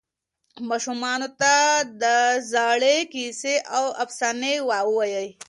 ماشومانو 0.69 1.29
ته 1.39 1.55
د 2.01 2.03
زړې 2.51 2.97
کیسې 3.13 3.55
او 3.77 3.85
افسانې 4.03 4.55
ووایئ. 4.69 5.29